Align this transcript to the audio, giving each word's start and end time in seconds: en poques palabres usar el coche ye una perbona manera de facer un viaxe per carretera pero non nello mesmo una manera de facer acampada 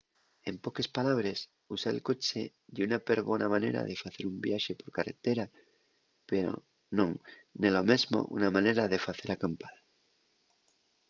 en 0.49 0.55
poques 0.65 0.87
palabres 0.97 1.39
usar 1.75 1.91
el 1.95 2.03
coche 2.09 2.39
ye 2.73 2.81
una 2.87 2.99
perbona 3.09 3.51
manera 3.55 3.81
de 3.89 3.99
facer 4.03 4.23
un 4.31 4.37
viaxe 4.45 4.73
per 4.79 4.89
carretera 4.97 5.45
pero 6.29 6.51
non 6.97 7.11
nello 7.61 7.83
mesmo 7.91 8.17
una 8.37 8.49
manera 8.57 8.83
de 8.91 8.99
facer 9.07 9.29
acampada 9.31 9.79